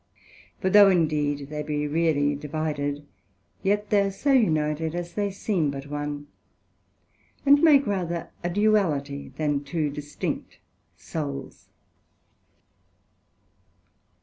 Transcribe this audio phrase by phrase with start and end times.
[0.59, 3.05] For though indeed they be really divided,
[3.61, 6.25] yet are they so united, as they seem but one,
[7.45, 10.57] and make rather a duality than two distinct
[10.97, 11.69] souls.